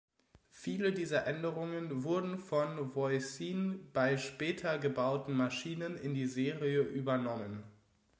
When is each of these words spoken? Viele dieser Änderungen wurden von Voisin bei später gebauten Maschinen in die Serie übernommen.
Viele 0.49 0.93
dieser 0.93 1.27
Änderungen 1.27 2.03
wurden 2.03 2.39
von 2.39 2.95
Voisin 2.95 3.87
bei 3.93 4.17
später 4.17 4.79
gebauten 4.79 5.33
Maschinen 5.35 5.95
in 5.95 6.15
die 6.15 6.25
Serie 6.25 6.79
übernommen. 6.81 7.63